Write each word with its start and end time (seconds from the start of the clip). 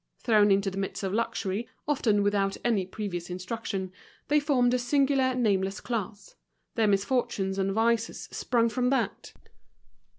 Thrown 0.23 0.49
into 0.49 0.71
the 0.71 0.79
midst 0.79 1.03
of 1.03 1.13
luxury, 1.13 1.69
often 1.87 2.23
without 2.23 2.57
any 2.65 2.87
previous 2.87 3.29
instruction, 3.29 3.91
they 4.29 4.39
formed 4.39 4.73
a 4.73 4.79
singular, 4.79 5.35
nameless 5.35 5.79
class. 5.79 6.33
Their 6.73 6.87
misfortunes 6.87 7.59
and 7.59 7.71
vices 7.71 8.21
sprung 8.31 8.69
from 8.69 8.89
that. 8.89 9.31